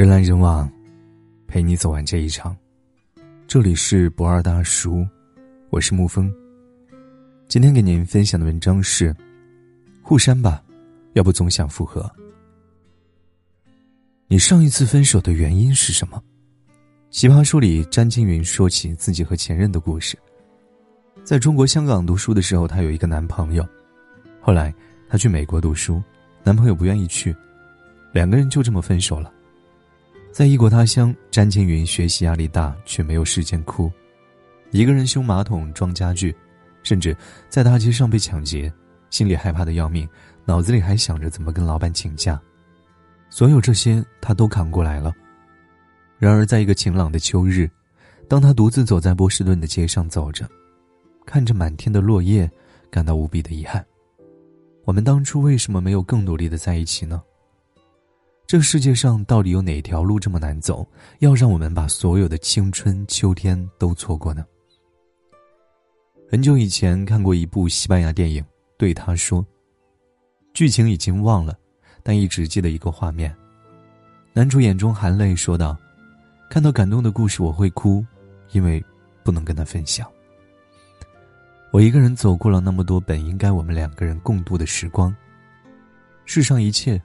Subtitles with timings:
[0.00, 0.66] 人来人往，
[1.46, 2.56] 陪你走完这一场。
[3.46, 5.06] 这里是不二大叔，
[5.68, 6.34] 我是沐风。
[7.48, 9.14] 今天给您分享的文章是：
[10.00, 10.64] 互删吧，
[11.12, 12.10] 要不总想复合。
[14.26, 16.18] 你上一次分手的原因是什么？
[17.10, 20.18] 奇葩说里，詹青云说起自己和前任的故事。
[21.22, 23.68] 在中国香港读书的时候，她有一个男朋友，
[24.40, 24.74] 后来
[25.10, 26.02] 她去美国读书，
[26.42, 27.36] 男朋友不愿意去，
[28.14, 29.30] 两个人就这么分手了。
[30.32, 33.90] 在异国他乡，詹青云学习压力大，却没有时间哭，
[34.70, 36.34] 一个人修马桶、装家具，
[36.82, 37.16] 甚至
[37.48, 38.72] 在大街上被抢劫，
[39.10, 40.08] 心里害怕的要命，
[40.44, 42.40] 脑子里还想着怎么跟老板请假。
[43.28, 45.12] 所有这些，他都扛过来了。
[46.16, 47.68] 然而，在一个晴朗的秋日，
[48.28, 50.48] 当他独自走在波士顿的街上走着，
[51.26, 52.48] 看着满天的落叶，
[52.88, 53.84] 感到无比的遗憾。
[54.84, 57.20] 我们当初为什么没有更努力的在一起呢？
[58.50, 60.84] 这世界上到底有哪条路这么难走，
[61.20, 64.44] 要让我们把所有的青春秋天都错过呢？
[66.28, 68.44] 很久以前看过一部西班牙电影，
[68.76, 69.46] 对他说，
[70.52, 71.56] 剧情已经忘了，
[72.02, 73.32] 但一直记得一个画面。
[74.32, 75.78] 男主眼中含泪说道
[76.50, 78.04] ：“看到感动的故事我会哭，
[78.50, 78.84] 因为
[79.22, 80.04] 不能跟他分享。
[81.70, 85.14] 我一个人走过了那么多本应该我们两个人共度的时光，
[86.24, 87.00] 世上一切。”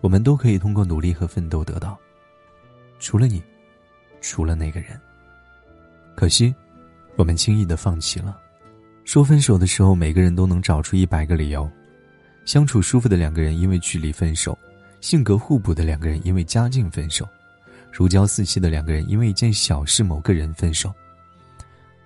[0.00, 1.98] 我们都可以通过努力和奋斗得到，
[2.98, 3.42] 除了你，
[4.20, 4.98] 除了那个人。
[6.14, 6.54] 可惜，
[7.16, 8.38] 我们轻易的放弃了。
[9.04, 11.68] 说分手的时候，每个人都能找出一百个理由。
[12.44, 14.56] 相处舒服的两个人因为距离分手，
[15.00, 17.28] 性格互补的两个人因为家境分手，
[17.92, 20.92] 如胶似漆的两个人因为一件小事某个人分手。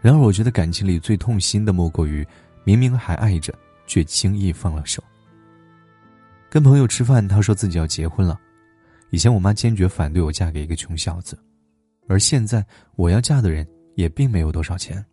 [0.00, 2.26] 然而，我觉得感情里最痛心的莫过于，
[2.64, 3.52] 明明还爱着，
[3.86, 5.02] 却轻易放了手。
[6.50, 8.38] 跟朋友吃饭，他说自己要结婚了。
[9.10, 11.38] 以前我妈坚决反对我嫁给一个穷小子，
[12.08, 12.64] 而现在
[12.96, 15.04] 我要嫁的人也并没有多少钱。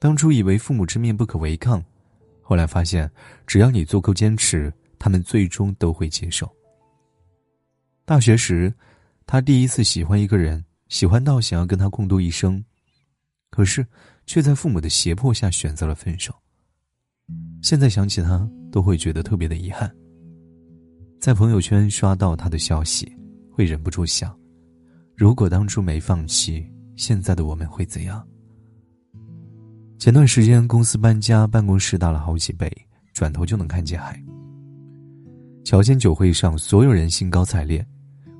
[0.00, 1.82] 当初以为父母之命不可违抗，
[2.42, 3.10] 后来发现
[3.46, 6.48] 只要你足够坚持，他们最终都会接受。
[8.04, 8.72] 大学时，
[9.26, 12.64] 他第一次喜欢一个人，喜欢到想要跟他共度一生，
[13.50, 13.86] 可是
[14.26, 16.34] 却在父母的胁迫下选择了分手。
[17.62, 18.48] 现在想起他。
[18.70, 19.90] 都会觉得特别的遗憾。
[21.18, 23.10] 在朋友圈刷到他的消息，
[23.50, 24.38] 会忍不住想：
[25.16, 26.64] 如果当初没放弃，
[26.96, 28.22] 现在的我们会怎样？
[29.98, 32.70] 前段时间公司搬家，办公室大了好几倍，
[33.14, 34.22] 转头就能看见海。
[35.64, 37.82] 乔迁酒会上，所有人兴高采烈，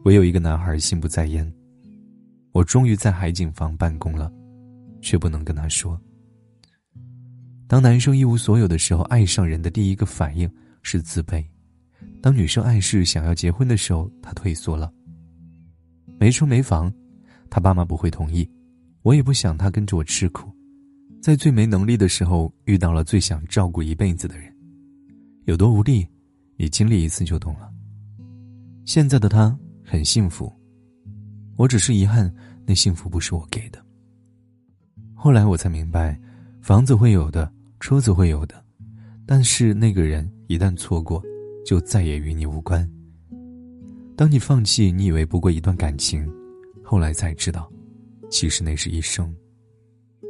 [0.05, 1.51] 唯有一个男孩心不在焉。
[2.53, 4.31] 我终于在海景房办公了，
[5.01, 5.99] 却不能跟他说。
[7.69, 10.51] 当男生一无所有的时候，爱上人的第一个反应
[10.83, 11.45] 是自卑；
[12.23, 14.91] 当女生暗示想要结婚的时候，他退缩了。
[16.19, 16.91] 没车没房，
[17.51, 18.49] 他爸妈不会同意，
[19.03, 20.51] 我也不想他跟着我吃苦。
[21.21, 24.51] 在最没能力的时候，遇到了最想照顾一辈子的人，
[25.45, 26.09] 有多无力，
[26.57, 27.71] 你经历一次就懂了。
[28.87, 30.51] 现在的他很幸福，
[31.57, 32.35] 我只是遗憾
[32.65, 33.79] 那幸福不是我给的。
[35.13, 36.19] 后来我才明白，
[36.63, 37.53] 房子会有的。
[37.81, 38.63] 车子会有的，
[39.25, 41.23] 但是那个人一旦错过，
[41.65, 42.89] 就再也与你无关。
[44.17, 46.29] 当你放弃你以为不过一段感情，
[46.83, 47.71] 后来才知道，
[48.31, 49.33] 其实那是一生。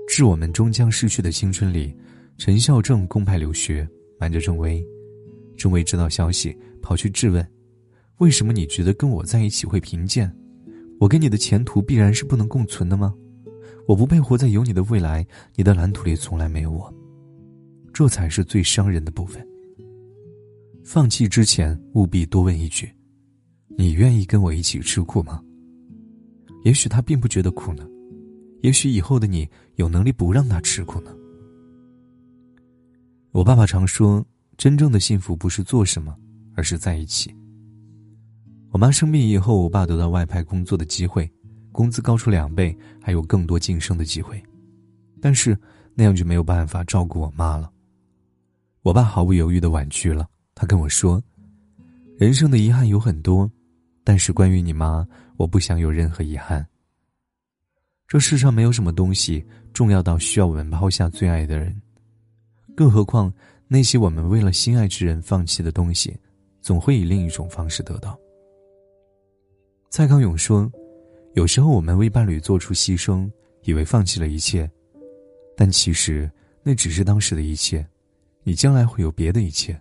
[0.06, 1.96] 致我们终将逝去的青春里，
[2.36, 3.88] 陈孝正公派留学，
[4.18, 4.84] 瞒着郑薇。
[5.56, 7.46] 郑薇知道消息，跑去质问：
[8.18, 10.30] 为什么你觉得跟我在一起会贫贱？
[11.00, 13.14] 我跟你的前途必然是不能共存的吗？
[13.86, 15.26] 我不配活在有你的未来，
[15.56, 16.92] 你的蓝图里从来没有我。
[17.98, 19.44] 这才是最伤人的部分。
[20.84, 22.88] 放弃之前，务必多问一句
[23.76, 25.42] ：“你愿意跟我一起吃苦吗？”
[26.62, 27.84] 也许他并不觉得苦呢，
[28.62, 31.10] 也许以后的你有能力不让他吃苦呢。
[33.32, 34.24] 我爸爸常说
[34.56, 36.16] ：“真正的幸福不是做什么，
[36.54, 37.34] 而是在一起。”
[38.70, 41.28] 我妈生病以后，我爸得到外派工作的机会，
[41.72, 44.40] 工资高出两倍，还有更多晋升的机会，
[45.20, 45.58] 但是
[45.96, 47.68] 那样就没有办法照顾我妈了。
[48.88, 50.26] 我爸毫不犹豫的婉拒了。
[50.54, 51.22] 他跟我说
[52.16, 53.50] ：“人生的遗憾有很多，
[54.02, 55.06] 但是关于你妈，
[55.36, 56.66] 我不想有任何遗憾。
[58.06, 59.44] 这世上没有什么东西
[59.74, 61.78] 重要到需要我们抛下最爱的人，
[62.74, 63.30] 更何况
[63.66, 66.16] 那些我们为了心爱之人放弃的东西，
[66.62, 68.18] 总会以另一种方式得到。”
[69.92, 70.66] 蔡康永说
[71.36, 73.30] ：“有时候我们为伴侣做出牺牲，
[73.64, 74.66] 以为放弃了一切，
[75.54, 76.30] 但其实
[76.62, 77.86] 那只是当时的一切。”
[78.48, 79.78] 你将来会有别的一切，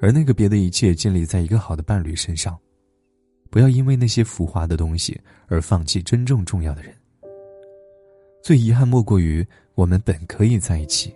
[0.00, 2.58] 而那个别的一切建立在一个好的伴侣身上，
[3.50, 6.96] 不要因为那些浮华的东西而放弃真正重要的人。
[8.42, 11.14] 最遗憾莫过于我们本可以在一起。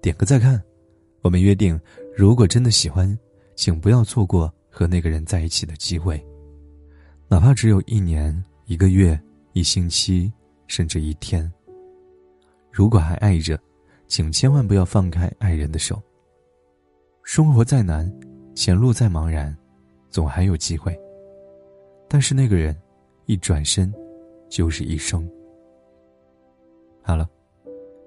[0.00, 0.58] 点个再看，
[1.20, 1.78] 我们约定，
[2.16, 3.14] 如果真的喜欢，
[3.56, 6.18] 请不要错过和那个人在一起的机会，
[7.28, 9.20] 哪怕只有一年、一个月、
[9.52, 10.32] 一星期，
[10.66, 11.52] 甚至一天。
[12.72, 13.60] 如果还爱着，
[14.10, 16.02] 请千万不要放开爱人的手。
[17.22, 18.12] 生活再难，
[18.56, 19.56] 前路再茫然，
[20.08, 20.98] 总还有机会。
[22.08, 22.76] 但是那个人，
[23.26, 23.94] 一转身，
[24.48, 25.30] 就是一生。
[27.00, 27.30] 好了，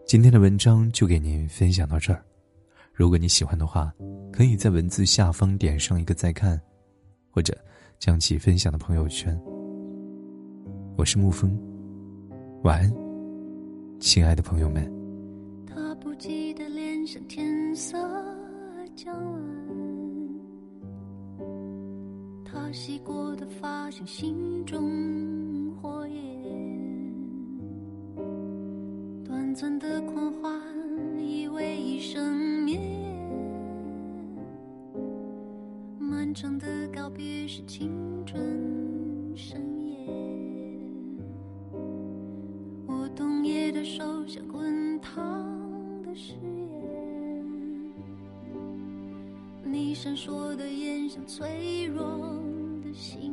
[0.06, 2.22] 今天的文章就给您分享到这儿。
[2.92, 3.90] 如果你喜欢的话，
[4.30, 6.60] 可以在文字下方点上一个再看，
[7.32, 7.58] 或者
[7.98, 9.42] 将其分享到朋友圈。
[10.98, 11.58] 我是沐风，
[12.64, 12.94] 晚安，
[14.02, 15.03] 亲爱的朋友们。
[16.14, 17.98] 他不记得脸上天色
[18.96, 19.42] 将晚，
[22.46, 26.16] 他洗过的发像心中火焰，
[29.26, 30.62] 短暂的狂欢
[31.18, 33.20] 以为一生绵延，
[35.98, 37.90] 漫长的告别是青
[38.24, 38.40] 春
[39.36, 40.08] 盛宴，
[42.86, 44.48] 我冬夜的手像
[49.94, 52.04] 闪烁的眼像脆弱
[52.84, 53.33] 的心。